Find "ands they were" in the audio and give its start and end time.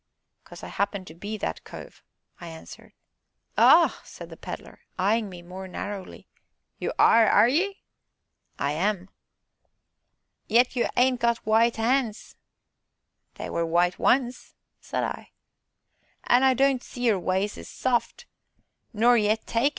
11.77-13.63